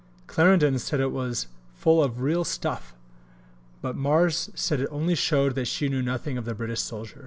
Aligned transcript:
Clarendon 0.25 0.79
said 0.79 0.99
it 0.99 1.11
was 1.11 1.45
full 1.75 2.01
of 2.01 2.21
real 2.21 2.43
stuff, 2.43 2.95
but 3.83 3.95
Mars 3.95 4.49
said 4.55 4.79
it 4.79 4.89
only 4.89 5.13
showed 5.13 5.53
that 5.53 5.65
she 5.67 5.89
knew 5.89 6.01
nothing 6.01 6.39
of 6.39 6.45
the 6.45 6.55
British 6.55 6.81
soldier. 6.81 7.19